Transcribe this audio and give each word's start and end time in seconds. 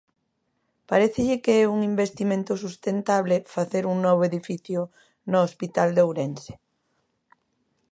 ¿Parécelle 0.89 1.41
que 1.43 1.53
é 1.63 1.65
un 1.75 1.79
investimento 1.91 2.51
sustentable 2.63 3.35
facer 3.55 3.83
un 3.93 3.97
novo 4.07 4.21
edificio 4.29 4.79
no 5.31 5.39
Hospital 5.47 5.89
de 5.93 6.01
Ourense? 6.07 6.53